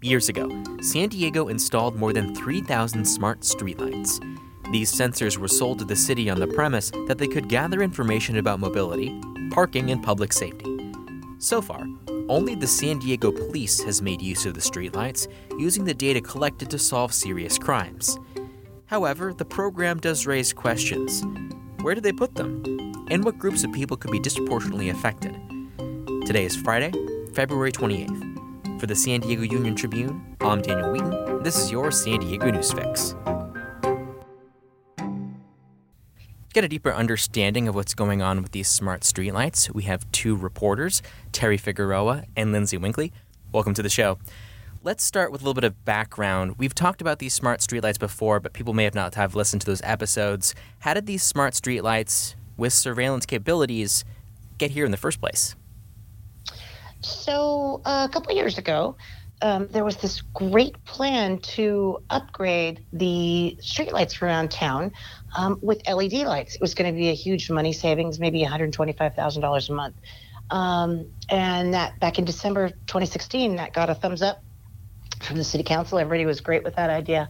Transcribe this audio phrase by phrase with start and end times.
[0.00, 0.48] Years ago,
[0.80, 4.20] San Diego installed more than 3,000 smart streetlights.
[4.70, 8.36] These sensors were sold to the city on the premise that they could gather information
[8.36, 10.92] about mobility, parking, and public safety.
[11.38, 11.84] So far,
[12.28, 15.26] only the San Diego police has made use of the streetlights,
[15.58, 18.20] using the data collected to solve serious crimes.
[18.86, 21.24] However, the program does raise questions.
[21.82, 22.62] Where do they put them?
[23.10, 25.36] And what groups of people could be disproportionately affected?
[26.24, 26.92] Today is Friday,
[27.34, 28.27] February 28th.
[28.78, 31.42] For the San Diego Union Tribune, I'm Daniel Wheaton.
[31.42, 33.16] This is your San Diego News Fix.
[36.52, 39.74] Get a deeper understanding of what's going on with these smart streetlights.
[39.74, 41.02] We have two reporters,
[41.32, 43.12] Teri Figueroa and Lyndsay Winkley.
[43.50, 44.18] Welcome to the show.
[44.84, 46.54] Let's start with a little bit of background.
[46.56, 49.66] We've talked about these smart streetlights before, but people may have not have listened to
[49.66, 50.54] those episodes.
[50.78, 54.04] How did these smart streetlights with surveillance capabilities
[54.56, 55.56] get here in the first place?
[57.00, 58.96] So uh, a couple years ago,
[59.40, 64.92] um, there was this great plan to upgrade the streetlights around town
[65.36, 66.56] um, with LED lights.
[66.56, 69.94] It was going to be a huge money savings, maybe $125,000 a month.
[70.50, 74.42] Um, and that back in December 2016, that got a thumbs up
[75.22, 75.98] from the city council.
[75.98, 77.28] Everybody was great with that idea.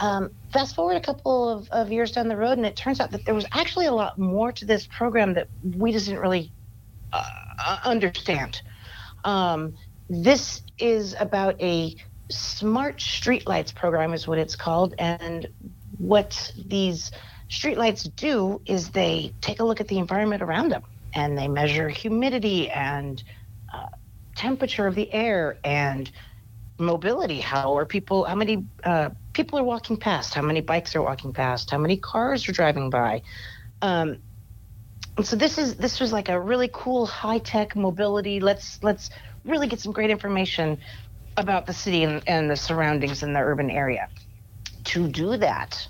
[0.00, 3.10] Um, fast forward a couple of, of, years down the road, and it turns out
[3.10, 6.52] that there was actually a lot more to this program that we just didn't really
[7.12, 8.62] uh, understand.
[9.28, 9.74] Um,
[10.08, 11.94] this is about a
[12.30, 14.94] smart streetlights program, is what it's called.
[14.98, 15.46] And
[15.98, 17.10] what these
[17.50, 20.82] streetlights do is they take a look at the environment around them
[21.14, 23.22] and they measure humidity and
[23.74, 23.88] uh,
[24.34, 26.10] temperature of the air and
[26.78, 27.40] mobility.
[27.40, 28.24] How are people?
[28.24, 30.32] How many uh, people are walking past?
[30.32, 31.70] How many bikes are walking past?
[31.70, 33.20] How many cars are driving by?
[33.82, 34.18] Um,
[35.22, 38.40] so this is this was like a really cool high tech mobility.
[38.40, 39.10] Let's let's
[39.44, 40.78] really get some great information
[41.36, 44.08] about the city and, and the surroundings in the urban area.
[44.84, 45.88] To do that,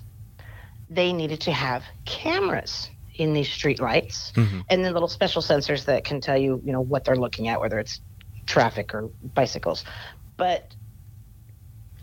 [0.89, 4.61] they needed to have cameras in these street lights mm-hmm.
[4.69, 7.59] and then little special sensors that can tell you, you know, what they're looking at,
[7.59, 7.99] whether it's
[8.45, 9.83] traffic or bicycles.
[10.37, 10.73] But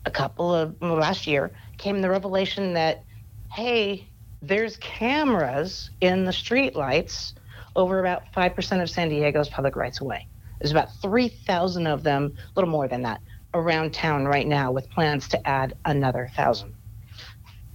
[0.04, 3.02] a couple of last year came the revelation that,
[3.50, 4.08] hey,
[4.42, 7.34] there's cameras in the street lights
[7.74, 10.26] over about 5% of San Diego's public rights away.
[10.60, 13.20] There's about 3,000 of them, a little more than that,
[13.54, 16.72] around town right now with plans to add another 1,000.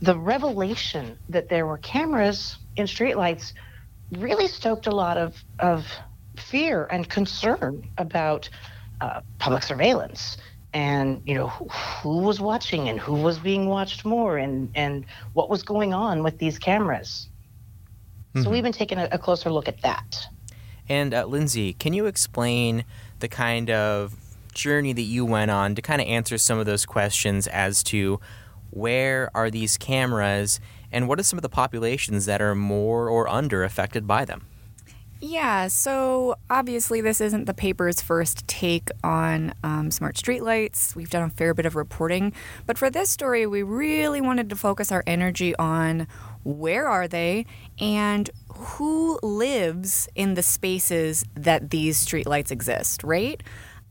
[0.01, 3.53] The revelation that there were cameras in streetlights
[4.13, 5.85] really stoked a lot of, of
[6.37, 8.49] fear and concern about
[8.99, 10.37] uh, public surveillance
[10.73, 15.05] and you know who, who, was watching and who was being watched more and and
[15.33, 17.27] what was going on with these cameras.
[18.33, 18.43] Mm-hmm.
[18.43, 20.25] so we've been taking a, a, closer look at that.
[20.87, 22.85] And uh, lyndsay can you explain
[23.19, 24.15] the kind of
[24.53, 28.19] journey that you went on to kind of answer some of those questions as to
[28.69, 30.59] where are these cameras
[30.91, 34.45] and what are some of the populations that are more or under affected by them
[35.21, 40.95] yeah, so obviously, this isn't the paper's first take on um, smart streetlights.
[40.95, 42.33] We've done a fair bit of reporting.
[42.65, 46.07] But for this story, we really wanted to focus our energy on
[46.43, 47.45] where are they
[47.79, 53.43] and who lives in the spaces that these streetlights exist, right?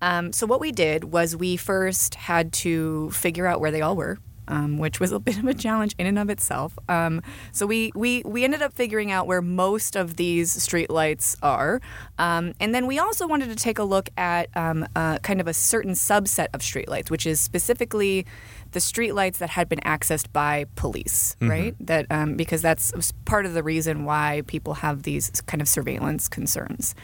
[0.03, 3.95] Um, so, what we did was we first had to figure out where they all
[3.95, 4.19] were
[4.51, 6.79] um, which was a bit of a challenge in and of itself.
[6.89, 7.23] Um,
[7.53, 11.81] so we, we we ended up figuring out where most of these streetlights are,
[12.19, 15.47] um, and then we also wanted to take a look at um, uh, kind of
[15.47, 18.27] a certain subset of streetlights, which is specifically
[18.73, 21.51] the streetlights that had been accessed by police, mm-hmm.
[21.51, 21.75] right?
[21.81, 22.93] That um, because that's
[23.25, 26.95] part of the reason why people have these kind of surveillance concerns.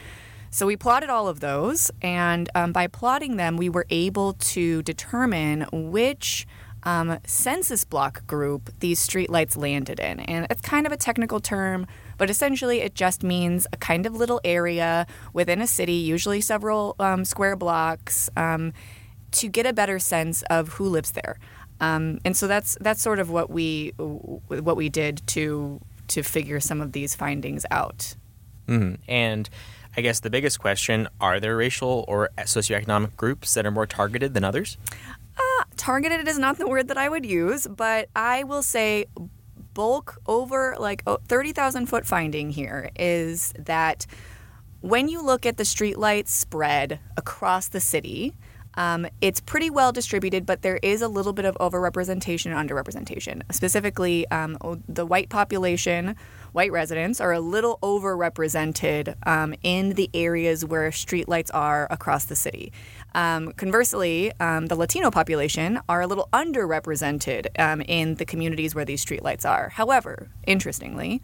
[0.51, 4.83] So we plotted all of those, and um, by plotting them, we were able to
[4.83, 6.47] determine which
[6.86, 10.20] um, census block group these streetlights landed in.
[10.20, 11.86] And it's kind of a technical term,
[12.16, 16.94] but essentially it just means a kind of little area within a city, usually several
[17.00, 18.72] um, square blocks, um,
[19.33, 21.38] to get a better sense of who lives there.
[21.80, 26.60] Um, and so that's that's sort of what we what we did to to figure
[26.60, 28.15] some of these findings out.
[28.68, 28.94] Mm-hmm.
[29.09, 29.50] And
[29.97, 34.32] I guess the biggest question are there racial or socioeconomic groups that are more targeted
[34.32, 34.78] than others?
[35.77, 39.07] Targeted is not the word that I would use, but I will say
[39.75, 44.07] bulk over like 30,000 foot finding here is that
[44.81, 48.34] when you look at the streetlights spread across the city,
[48.78, 53.41] Um, it's pretty well distributed, but there is a little bit of overrepresentation and underrepresentation.
[53.51, 56.15] Specifically, um, the white population,
[56.53, 62.37] white residents, are a little overrepresented um, in the areas where streetlights are across the
[62.37, 62.71] city.
[63.14, 68.84] Um, conversely, um, the Latino population are a little underrepresented um, in the communities where
[68.84, 69.70] these streetlights are.
[69.70, 71.22] However, interestingly,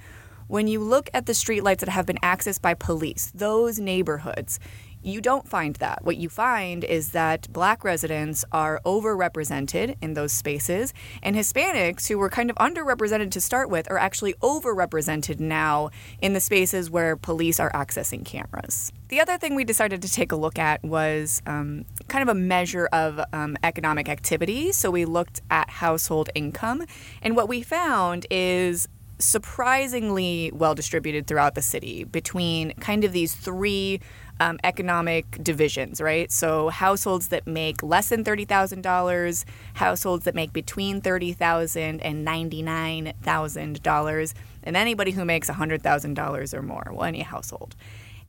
[0.48, 4.58] when you look at the streetlights that have been accessed by police, those neighborhoods,
[5.02, 6.04] you don't find that.
[6.04, 12.18] What you find is that black residents are overrepresented in those spaces, and Hispanics, who
[12.18, 15.90] were kind of underrepresented to start with, are actually overrepresented now
[16.20, 18.92] in the spaces where police are accessing cameras.
[19.08, 22.38] The other thing we decided to take a look at was um, kind of a
[22.38, 24.72] measure of um, economic activity.
[24.72, 26.84] So we looked at household income,
[27.20, 28.88] and what we found is
[29.18, 34.00] surprisingly well distributed throughout the city between kind of these three
[34.40, 36.30] um, economic divisions, right?
[36.32, 39.44] So households that make less than thirty thousand dollars,
[39.74, 45.48] households that make between thirty thousand and ninety nine thousand dollars, and anybody who makes
[45.48, 47.76] hundred thousand dollars or more, well, any household.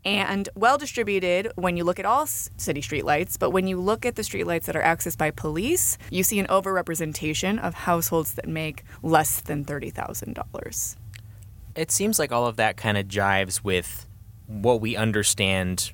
[0.05, 4.15] And well distributed when you look at all city streetlights, but when you look at
[4.15, 8.83] the streetlights that are accessed by police, you see an overrepresentation of households that make
[9.01, 10.97] less than thirty thousand dollars.
[11.75, 14.05] It seems like all of that kind of jives with
[14.47, 15.91] what we understand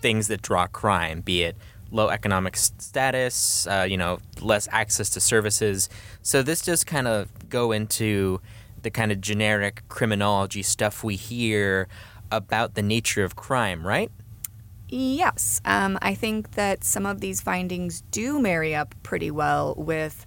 [0.00, 1.56] things that draw crime, be it
[1.90, 5.88] low economic status, uh, you know, less access to services.
[6.22, 8.40] So this does kind of go into
[8.82, 11.88] the kind of generic criminology stuff we hear
[12.30, 14.10] about the nature of crime, right?
[14.88, 15.60] Yes.
[15.64, 20.26] Um, I think that some of these findings do marry up pretty well with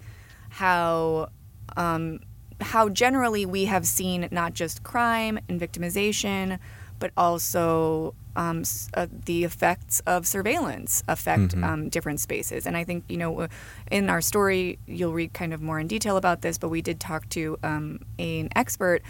[0.50, 1.30] how.
[1.78, 2.20] Um,
[2.60, 6.60] how generally we have seen not just crime and victimization,
[7.02, 8.64] but also um,
[8.94, 11.64] uh, the effects of surveillance affect mm-hmm.
[11.64, 12.66] um, different spaces.
[12.66, 13.48] And I think, you know,
[13.92, 17.02] in our story, you'll read kind of more in detail about this, but we did
[17.02, 19.02] talk to um, an expert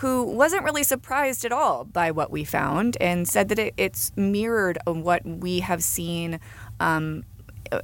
[0.00, 4.14] who wasn't really surprised at all by what we found and said that it, it's
[4.14, 6.38] mirrored what we have seen
[6.80, 7.24] um,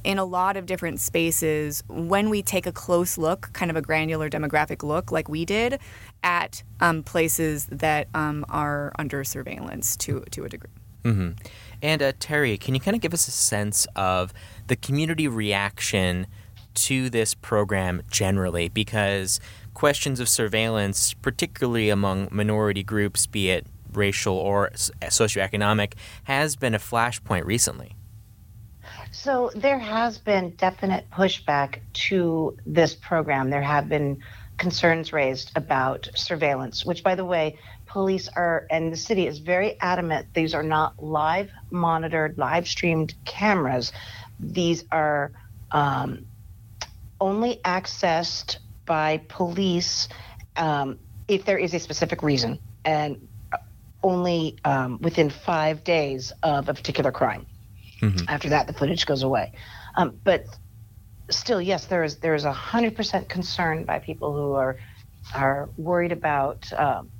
[0.03, 3.81] in a lot of different spaces when we take a close look, kind of a
[3.81, 5.79] granular demographic look, like we did,
[6.23, 10.69] at um, places that um, are under surveillance to to a degree.
[11.03, 11.31] Mm-hmm.
[11.81, 14.33] And uh, Teri, can you kind of give us a sense of
[14.67, 16.27] the community reaction
[16.75, 18.69] to this program generally?
[18.69, 19.39] Because
[19.73, 25.93] questions of surveillance, particularly among minority groups, be it racial or socioeconomic,
[26.23, 27.95] has been a flashpoint recently.
[29.13, 33.51] So there has been definite pushback to this program.
[33.51, 34.23] There have been
[34.57, 39.79] concerns raised about surveillance, which, by the way, police are, and the city is very
[39.79, 43.91] adamant these are not live monitored, live streamed cameras.
[44.39, 45.31] These are
[45.71, 46.25] um,
[47.21, 48.57] only accessed
[48.87, 50.09] by police
[50.55, 53.27] um, if there is a specific reason and
[54.01, 57.45] only um, within five days of a particular crime.
[58.03, 58.25] Mm-hmm.
[58.27, 59.53] After that, the footage goes away.
[59.95, 60.45] Um, but
[61.31, 64.77] still, yes, there is there is a hundred percent concern by people who are
[65.33, 67.11] are worried about um,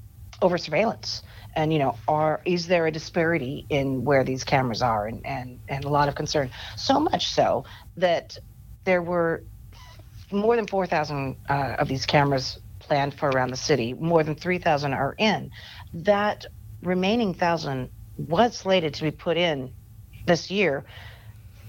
[0.41, 1.23] over surveillance.
[1.55, 5.07] And you know are is there a disparity in where these cameras are?
[5.07, 6.51] And and, and a lot of concern.
[6.75, 7.63] So much so
[7.97, 8.37] that
[8.85, 9.45] there were
[10.31, 13.93] more than 4000 uh, of these cameras planned for around the city.
[13.93, 15.51] More than 3000 are in.
[15.93, 16.45] That
[16.81, 19.73] remaining 1000 was slated to be put in
[20.25, 20.83] this year.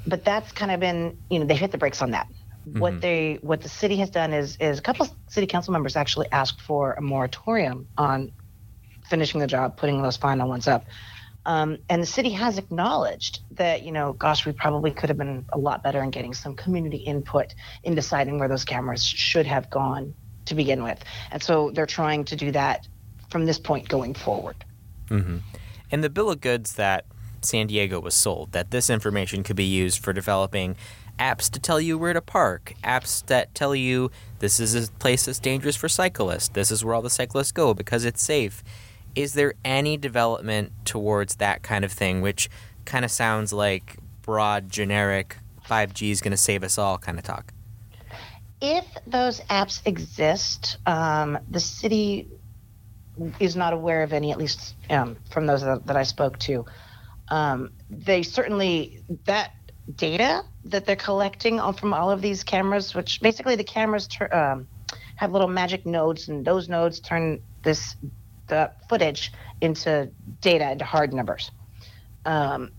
[0.07, 2.29] But that's kind of been, you know, they hit the brakes on that.
[2.69, 2.79] Mm-hmm.
[2.79, 6.29] What they, what the city has done is, is a couple city council members actually
[6.33, 8.33] asked for a moratorium on
[9.09, 10.85] finishing the job, putting those final ones up.
[11.47, 15.45] Um, and the city has acknowledged that, you know, gosh, we probably could have been
[15.53, 19.69] a lot better in getting some community input in deciding where those cameras should have
[19.69, 20.15] gone
[20.47, 21.03] to begin with.
[21.31, 22.89] And so they're trying to do that
[23.31, 24.57] from this point going forward.
[25.09, 25.39] Mm-hmm.
[25.91, 27.05] And the bill of goods that
[27.45, 30.77] San Diego was sold, that this information could be used for developing
[31.19, 34.11] apps to tell you where to park, apps that tell you
[34.41, 37.75] this is a place that's dangerous for cyclists, this is where all the cyclists go
[37.75, 38.63] because it's safe.
[39.15, 42.51] Is there any development towards that kind of thing, which
[42.85, 45.37] kind of sounds like broad, generic
[45.69, 47.53] 5G is going to save us all kind of talk?
[48.61, 52.29] If those apps exist, um, the city
[53.39, 56.65] is not aware of any, at least um, from those that, that I spoke to
[57.29, 59.53] um, they certainly that
[59.97, 64.67] data that they're collecting from all of these cameras, which basically the cameras um,
[65.17, 67.97] have little magic nodes, and those nodes turn this
[68.47, 71.51] the footage into data into hard numbers.
[72.25, 72.71] Um,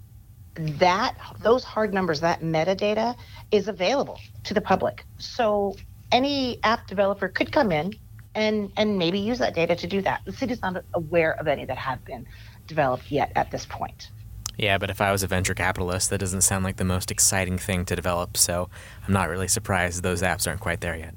[0.55, 3.15] that those hard numbers, that metadata,
[3.51, 5.05] is available to the public.
[5.17, 5.75] So
[6.11, 7.93] any app developer could come in
[8.35, 10.21] and and maybe use that data to do that.
[10.25, 12.27] The city's not aware of any that have been
[12.67, 14.11] developed yet at this point.
[14.57, 17.57] Yeah, but if I was a venture capitalist, that doesn't sound like the most exciting
[17.57, 18.37] thing to develop.
[18.37, 18.69] So
[19.05, 21.15] I'm not really surprised those apps aren't quite there yet.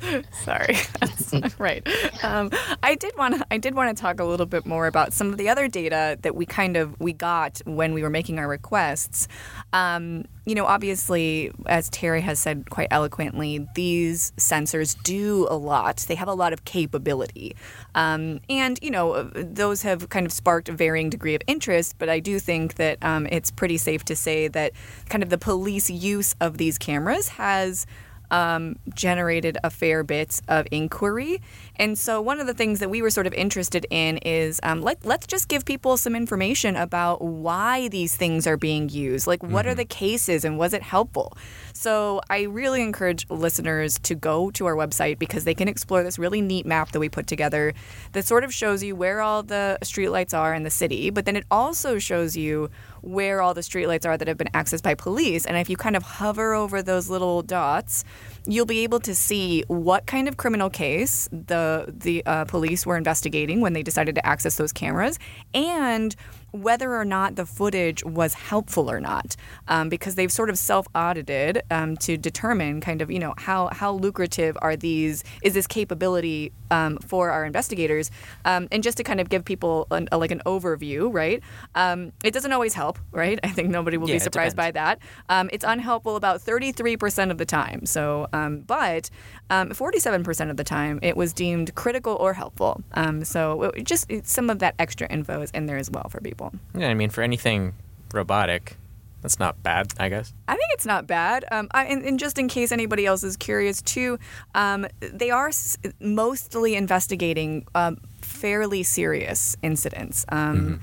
[0.44, 0.76] Sorry,
[1.58, 1.86] right.
[2.22, 2.50] Um,
[2.82, 3.46] I did want to.
[3.50, 6.18] I did want to talk a little bit more about some of the other data
[6.22, 9.26] that we kind of we got when we were making our requests.
[9.72, 15.96] Um, you know, obviously, as Teri has said quite eloquently, these sensors do a lot.
[16.08, 17.56] They have a lot of capability,
[17.94, 21.96] um, and you know, those have kind of sparked a varying degree of interest.
[21.98, 24.72] But I do think that um, it's pretty safe to say that
[25.08, 27.86] kind of the police use of these cameras has
[28.30, 31.40] um, generated a fair bit of inquiry.
[31.76, 34.82] And so, one of the things that we were sort of interested in is um,
[34.82, 39.26] let, let's just give people some information about why these things are being used.
[39.26, 39.72] Like, what mm-hmm.
[39.72, 41.36] are the cases and was it helpful?
[41.72, 46.18] So, I really encourage listeners to go to our website because they can explore this
[46.18, 47.74] really neat map that we put together
[48.12, 51.36] that sort of shows you where all the streetlights are in the city, but then
[51.36, 52.70] it also shows you
[53.06, 55.46] where all the streetlights are that have been accessed by police.
[55.46, 58.04] And if you kind of hover over those little dots,
[58.46, 62.96] you'll be able to see what kind of criminal case the the uh, police were
[62.96, 65.18] investigating when they decided to access those cameras,
[65.54, 66.16] and
[66.52, 69.36] whether or not the footage was helpful or not,
[69.68, 73.92] um, because they've sort of self-audited um, to determine kind of you know how how
[73.92, 78.10] lucrative are these is this capability um, for our investigators,
[78.44, 81.42] um, and just to kind of give people an, a, like an overview, right?
[81.74, 83.38] Um, it doesn't always help, right?
[83.44, 84.98] I think nobody will yeah, be surprised by that.
[85.28, 87.86] Um, it's unhelpful about 33% of the time.
[87.86, 89.10] So, but
[89.50, 92.82] 47% of the time it was deemed critical or helpful.
[93.22, 96.35] so it, just some of that extra info is in there as well for people
[96.36, 96.52] people.
[96.74, 97.74] Yeah, I mean, for anything
[98.12, 98.76] robotic,
[99.22, 100.32] that's not bad, I guess.
[100.46, 101.44] I think it's not bad.
[101.50, 104.18] Um, I, and, and, just in case anybody else is curious, too,
[104.54, 110.24] um, they are s- mostly investigating um, fairly serious incidents.
[110.28, 110.74] Um, mm-hmm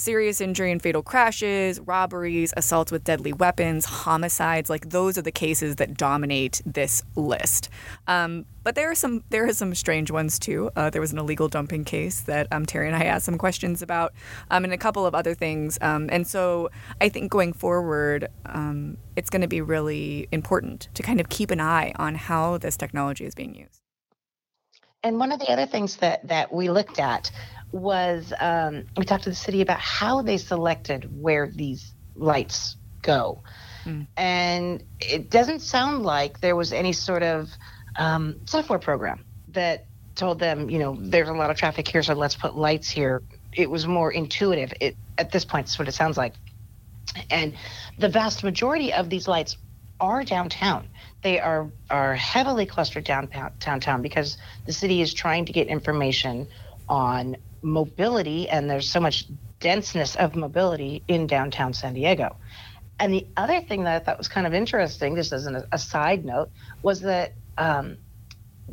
[0.00, 4.70] serious injury and fatal crashes, robberies, assaults with deadly weapons, homicides.
[4.70, 7.68] Like those are the cases that dominate this list.
[8.06, 10.70] Um, but there are some there are some strange ones too.
[10.74, 13.82] Uh, there was an illegal dumping case that um, Teri and I asked some questions
[13.82, 14.12] about,
[14.50, 15.78] um, and a couple of other things.
[15.82, 21.02] Um, and so I think going forward, um, it's going to be really important to
[21.02, 23.80] kind of keep an eye on how this technology is being used.
[25.02, 27.30] And one of the other things that that we looked at
[27.72, 33.42] was um, we talked to the city about how they selected where these lights go.
[33.84, 34.06] Mm.
[34.16, 37.48] And it doesn't sound like there was any sort of
[37.96, 42.14] um, software program that told them, you know, there's a lot of traffic here, so
[42.14, 43.22] let's put lights here.
[43.52, 44.72] It was more intuitive.
[44.80, 46.34] It at this point, that's what it sounds like.
[47.30, 47.54] And
[47.98, 49.56] the vast majority of these lights
[49.98, 50.88] are downtown.
[51.22, 56.48] They are are heavily clustered downtown downtown because the city is trying to get information
[56.88, 59.26] on mobility and there's so much
[59.60, 62.36] denseness of mobility in downtown San Diego.
[62.98, 65.78] And the other thing that I thought was kind of interesting, just as an, a
[65.78, 66.50] side note,
[66.82, 67.96] was that um,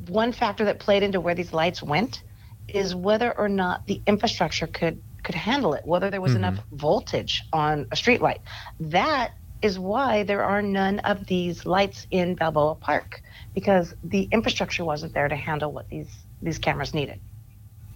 [0.07, 2.23] one factor that played into where these lights went
[2.67, 6.45] is whether or not the infrastructure could could handle it, whether there was mm-hmm.
[6.45, 8.39] enough voltage on a street light.
[8.79, 13.21] That is why there are none of these lights in Balboa Park
[13.53, 16.09] because the infrastructure wasn't there to handle what these
[16.41, 17.19] these cameras needed.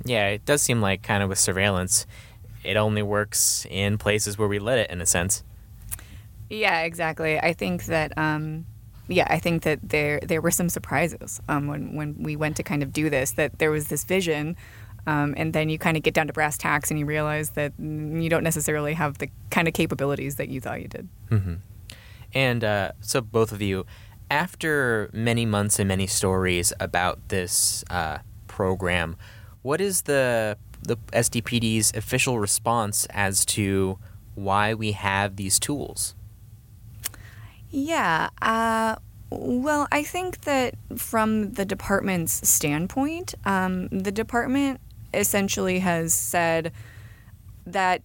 [0.05, 2.05] Yeah, it does seem like kind of with surveillance,
[2.63, 5.43] it only works in places where we let it, in a sense.
[6.49, 7.39] Yeah, exactly.
[7.39, 8.17] I think that.
[8.17, 8.65] Um,
[9.07, 12.63] yeah, I think that there there were some surprises um, when when we went to
[12.63, 13.31] kind of do this.
[13.31, 14.55] That there was this vision,
[15.07, 17.73] um, and then you kind of get down to brass tacks and you realize that
[17.79, 21.09] you don't necessarily have the kind of capabilities that you thought you did.
[21.29, 21.55] Mm-hmm.
[22.33, 23.85] And uh, so, both of you,
[24.29, 29.17] after many months and many stories about this uh, program,
[29.61, 33.99] what is the the SDPD's official response as to
[34.33, 36.15] why we have these tools?
[37.69, 38.29] Yeah.
[38.41, 38.95] Uh,
[39.29, 44.81] well, I think that from the department's standpoint, um, the department
[45.13, 46.71] essentially has said
[47.65, 48.01] that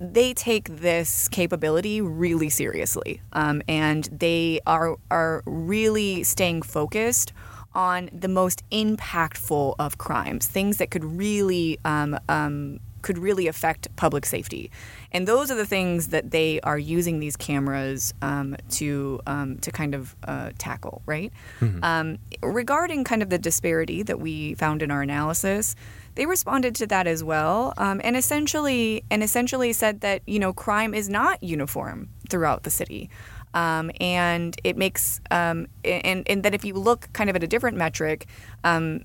[0.00, 7.32] they take this capability really seriously, um, and they are are really staying focused
[7.74, 13.94] on the most impactful of crimes, things that could really um, um, could really affect
[13.96, 14.70] public safety.
[15.12, 19.70] And those are the things that they are using these cameras um, to um, to
[19.70, 21.32] kind of uh, tackle, right?
[21.60, 21.82] Mm-hmm.
[21.82, 25.74] Um, regarding kind of the disparity that we found in our analysis,
[26.16, 30.52] they responded to that as well, um, and essentially and essentially said that you know
[30.52, 33.08] crime is not uniform throughout the city.
[33.54, 37.46] Um, and it makes um, and, and that if you look kind of at a
[37.46, 38.26] different metric
[38.64, 39.04] um,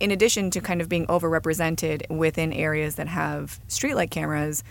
[0.00, 4.64] in addition to kind of being overrepresented within areas that have streetlight cameras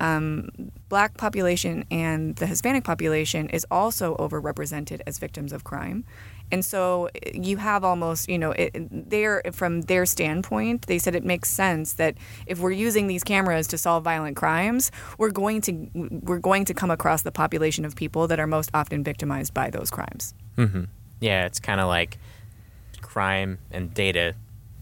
[0.00, 0.48] um,
[0.88, 6.04] black population and the hispanic population is also overrepresented as victims of crime
[6.52, 11.24] and so you have almost, you know, it, there from their standpoint, they said it
[11.24, 15.88] makes sense that if we're using these cameras to solve violent crimes, we're going to
[15.94, 19.70] we're going to come across the population of people that are most often victimized by
[19.70, 20.34] those crimes.
[20.56, 20.84] Mm-hmm.
[21.20, 22.18] Yeah, it's kind of like
[23.00, 24.34] crime and data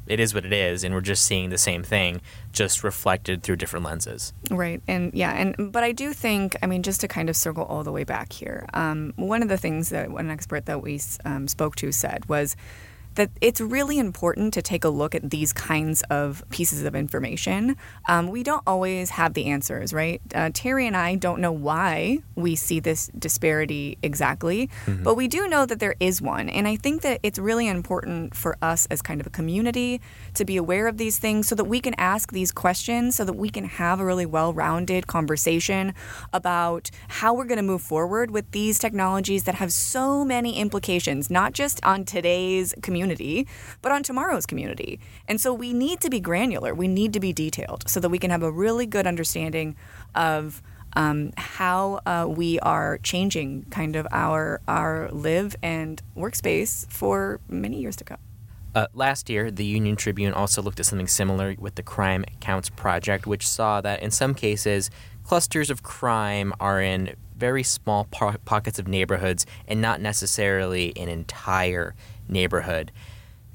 [0.06, 2.20] it is what it is and we're just seeing the same thing
[2.52, 4.32] just reflected through different lenses.
[4.50, 7.64] Right and yeah and but i do think i mean just to kind of circle
[7.64, 11.00] all the way back here um, one of the things that one expert that we
[11.24, 12.56] um, spoke to said was
[13.14, 17.76] that it's really important to take a look at these kinds of pieces of information.
[18.08, 20.20] Um, we don't always have the answers, right?
[20.34, 25.02] Uh, Teri and I don't know why we see this disparity exactly, mm-hmm.
[25.02, 26.48] but we do know that there is one.
[26.48, 30.00] And I think that it's really important for us as kind of a community
[30.34, 33.34] to be aware of these things so that we can ask these questions, so that
[33.34, 35.92] we can have a really well rounded conversation
[36.32, 41.30] about how we're going to move forward with these technologies that have so many implications,
[41.30, 43.48] not just on today's community community,
[43.82, 45.00] but on tomorrow's community.
[45.26, 48.18] And so we need to be granular, we need to be detailed so that we
[48.18, 49.76] can have a really good understanding
[50.14, 50.62] of.
[50.94, 57.80] Um, how uh, we are changing kind of our our live and workspace for many
[57.80, 58.18] years to come.
[58.74, 62.68] Uh, last year, the Union Tribune also looked at something similar with the Crime Counts
[62.68, 64.90] Project, which saw that in some cases,
[65.24, 71.08] clusters of crime are in very small po- pockets of neighborhoods and not necessarily an
[71.08, 71.94] entire
[72.32, 72.90] neighborhood.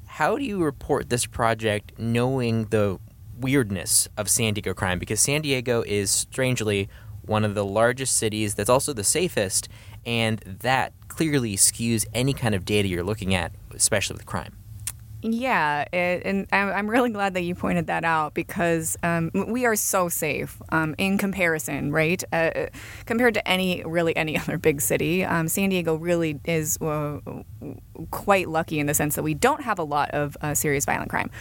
[0.06, 3.00] How do you report this project knowing the
[3.40, 5.00] weirdness of San Diego crime?
[5.00, 6.90] Because San Diego is strangely
[7.24, 9.68] one of the largest cities that's also the safest,
[10.06, 14.56] and that clearly skews any kind of data you're looking at, especially with crime.
[15.24, 19.76] Yeah, it, and I'm really glad that you pointed that out because um, we are
[19.76, 22.24] so safe um, in comparison, right?
[22.32, 22.68] Uh,
[23.06, 27.20] compared to any really any other big city, um, San Diego really is uh,
[28.12, 31.10] quite lucky in the sense that we don't have a lot of uh, serious violent
[31.10, 31.32] crime.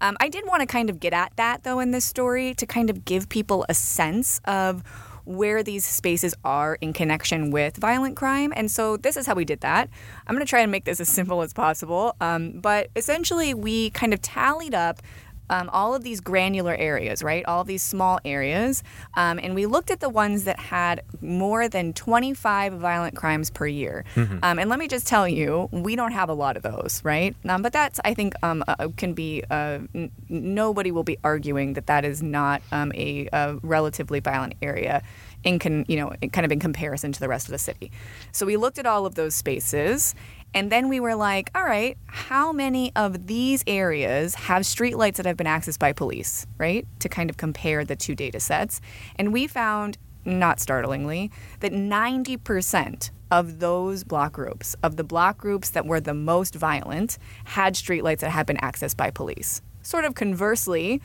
[0.00, 2.64] Um, I did want to kind of get at that though in this story to
[2.66, 4.82] kind of give people a sense of
[5.26, 8.52] where these spaces are in connection with violent crime.
[8.56, 9.90] And so this is how we did that.
[10.26, 12.14] I'm going to try and make this as simple as possible.
[12.20, 15.02] Um, but essentially, we kind of tallied up
[15.50, 17.44] um, all of these granular areas, right?
[17.46, 18.82] All of these small areas.
[19.14, 23.66] Um, and we looked at the ones that had more than 25 violent crimes per
[23.66, 24.04] year.
[24.14, 24.38] Mm-hmm.
[24.42, 27.34] Um, and let me just tell you, we don't have a lot of those, right?
[27.48, 31.74] Um, but that's, I think, um, uh, can be, uh, n- nobody will be arguing
[31.74, 35.02] that that is not um, a, a relatively violent area
[35.44, 37.90] in con, you know kind of in comparison to the rest of the city.
[38.32, 40.14] So we looked at all of those spaces
[40.56, 45.26] and then we were like, all right, how many of these areas have streetlights that
[45.26, 46.86] have been accessed by police, right?
[47.00, 48.80] To kind of compare the two data sets.
[49.16, 55.68] And we found, not startlingly, that 90% of those block groups, of the block groups
[55.68, 59.60] that were the most violent, had streetlights that had been accessed by police.
[59.82, 61.02] Sort of conversely,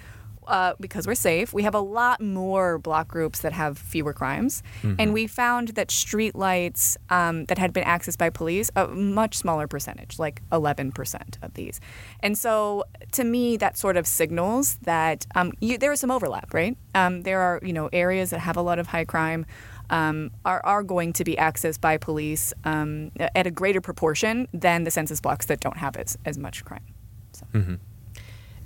[0.51, 4.61] uh, because we're safe, we have a lot more block groups that have fewer crimes.
[4.83, 4.95] Mm-hmm.
[4.99, 9.65] And we found that streetlights um, that had been accessed by police, a much smaller
[9.65, 11.79] percentage, like 11% of these.
[12.19, 12.83] And so
[13.13, 16.77] to me, that sort of signals that um, you, there is some overlap, right?
[16.93, 19.45] Um, there are, you know, areas that have a lot of high crime.
[19.89, 24.85] Um, are, are going to be accessed by police um, at a greater proportion than
[24.85, 26.85] the census blocks that don't have as, as much crime.
[27.33, 27.45] So.
[27.53, 27.75] Mm-hmm.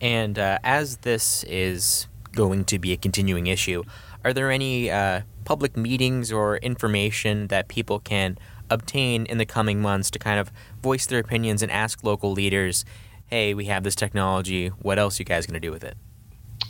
[0.02, 3.84] And uh, as this is going to be a continuing issue,
[4.24, 8.38] are there any uh, public meetings or information that people can
[8.70, 12.84] obtain in the coming months to kind of voice their opinions and ask local leaders,
[13.28, 15.96] hey, we have this technology, what else are you guys going to do with it?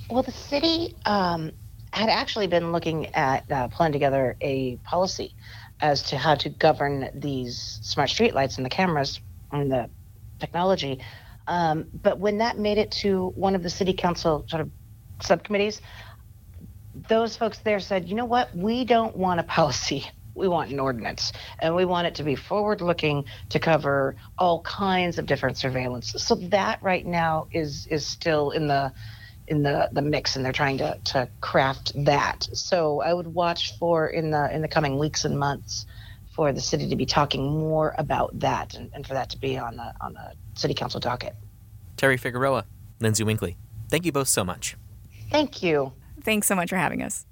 [0.09, 1.51] Well, the city um,
[1.91, 5.33] had actually been looking at uh, pulling together a policy
[5.81, 9.19] as to how to govern these smart streetlights and the cameras
[9.51, 9.89] and the
[10.39, 10.99] technology
[11.47, 14.71] um, but when that made it to one of the city council sort of
[15.21, 15.81] subcommittees,
[17.09, 20.05] those folks there said, you know what, we don't want a policy.
[20.33, 21.31] We want an ordinance,
[21.61, 26.13] and we want it to be forward looking to cover all kinds of different surveillance.
[26.17, 28.91] So that right now is is still in the
[29.47, 32.49] in the the mix, and they're trying to to craft that.
[32.51, 35.85] So I would watch for in the in the coming weeks and months
[36.35, 39.57] for the city to be talking more about that, and, and for that to be
[39.57, 41.33] on the on the city council docket.
[41.95, 42.65] Teri Figueroa,
[42.99, 43.55] Lyndsay Winkley,
[43.89, 44.75] thank you both so much.
[45.31, 45.93] Thank you.
[46.21, 47.25] Thanks so much for having us.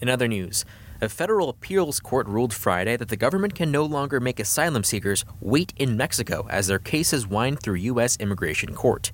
[0.00, 0.64] In other news,
[1.00, 5.24] a federal appeals court ruled Friday that the government can no longer make asylum seekers
[5.40, 8.18] wait in Mexico as their cases wind through U.S.
[8.18, 9.12] immigration court.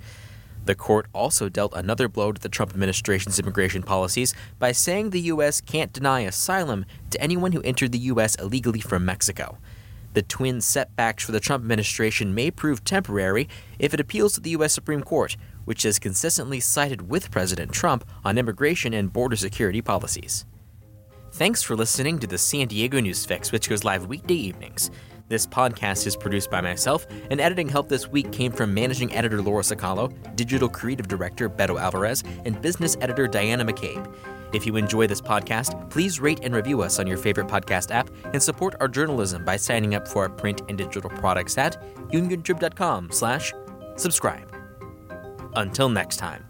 [0.68, 5.33] The court also dealt another blow to the Trump administration's immigration policies by saying the
[5.33, 5.62] U.S.
[5.62, 8.35] can't deny asylum to anyone who entered the U.S.
[8.35, 9.57] illegally from Mexico.
[10.12, 14.50] The twin setbacks for the Trump administration may prove temporary if it appeals to the
[14.50, 14.74] U.S.
[14.74, 20.44] Supreme Court, which has consistently sided with President Trump on immigration and border security policies.
[21.33, 24.90] Thanks for listening to the San Diego News Fix, which goes live weekday evenings.
[25.29, 29.43] This podcast is produced by myself, and editing help this week came from managing editor
[29.43, 34.11] Lora Cicalo, digital creative director Beto Alvarez, and business editor Diana McCabe.
[34.55, 38.09] If you enjoy this podcast, please rate and review us on your favorite podcast app
[38.33, 41.77] and support our journalism by signing up for our print and digital products at
[42.11, 43.53] uniontrib.com slash
[43.97, 44.51] subscribe.
[45.55, 46.45] Until next time.